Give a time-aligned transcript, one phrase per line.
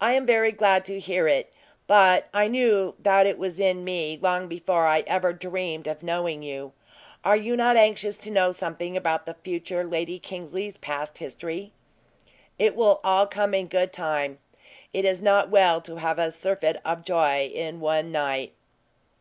[0.00, 1.52] "I am very glad to hear it;
[1.86, 6.42] but I knew that it was in me long before I ever dreamed of knowing
[6.42, 6.72] you.
[7.22, 11.70] Are you not anxious to know something about the future Lady Kingsley's past history?"
[12.58, 14.38] "It will all come in good time;
[14.92, 18.52] it is not well to have a surfeit of joy in one night.